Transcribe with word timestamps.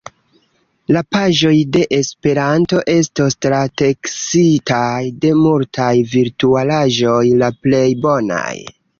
La 0.95 1.01
paĝoj 1.15 1.57
de 1.75 1.81
Esperanto 1.97 2.79
estos 2.93 3.35
trateksitaj 3.47 5.01
de 5.25 5.33
multaj 5.41 5.91
virtualaĵoj, 6.15 7.21
la 7.43 7.51
plej 7.67 7.83
bonaj. 8.07 8.55